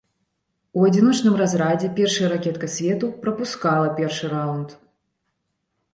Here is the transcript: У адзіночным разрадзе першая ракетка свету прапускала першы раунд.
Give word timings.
У 0.79 0.85
адзіночным 0.87 1.35
разрадзе 1.41 1.91
першая 2.01 2.31
ракетка 2.33 2.71
свету 2.79 3.13
прапускала 3.27 3.87
першы 4.01 4.25
раунд. 4.37 4.69